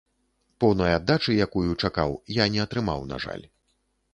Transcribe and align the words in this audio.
Поўнай 0.63 0.95
аддачы, 0.99 1.35
якую 1.45 1.65
чакаў, 1.83 2.15
я 2.43 2.49
не 2.57 2.65
атрымаў, 2.65 2.99
на 3.13 3.21
жаль. 3.27 3.45